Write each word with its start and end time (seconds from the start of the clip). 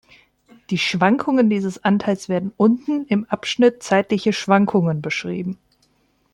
Die 0.71 0.79
Schwankungen 0.79 1.47
dieses 1.51 1.83
Anteils 1.83 2.27
werden 2.27 2.51
unten 2.57 3.05
im 3.05 3.25
Abschnitt 3.29 3.83
"Zeitliche 3.83 4.33
Schwankungen" 4.33 4.99
beschrieben. 4.99 5.59